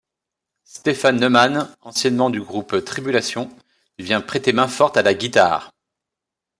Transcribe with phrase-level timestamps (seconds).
[0.63, 3.55] Stefan Neuman, anciennement du groupe Tribulation,
[3.99, 5.71] vient prêter main-forte à la guitare.